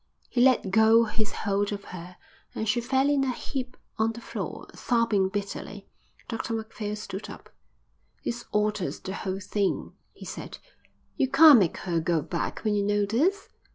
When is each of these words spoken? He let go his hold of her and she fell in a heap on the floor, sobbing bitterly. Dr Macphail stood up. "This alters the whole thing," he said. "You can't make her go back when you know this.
He 0.29 0.41
let 0.41 0.71
go 0.71 1.03
his 1.05 1.31
hold 1.31 1.71
of 1.71 1.83
her 1.93 2.17
and 2.55 2.67
she 2.67 2.81
fell 2.81 3.07
in 3.07 3.23
a 3.23 3.31
heap 3.31 3.77
on 3.99 4.13
the 4.13 4.19
floor, 4.19 4.65
sobbing 4.73 5.29
bitterly. 5.29 5.85
Dr 6.27 6.55
Macphail 6.55 6.95
stood 6.95 7.29
up. 7.29 7.51
"This 8.25 8.45
alters 8.51 8.99
the 8.99 9.13
whole 9.13 9.39
thing," 9.39 9.93
he 10.11 10.25
said. 10.25 10.57
"You 11.17 11.29
can't 11.29 11.59
make 11.59 11.77
her 11.85 11.99
go 11.99 12.23
back 12.23 12.61
when 12.61 12.73
you 12.73 12.83
know 12.83 13.05
this. 13.05 13.49